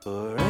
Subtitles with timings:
[0.00, 0.49] Forever.